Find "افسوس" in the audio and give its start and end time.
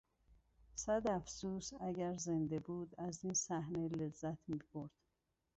1.07-1.69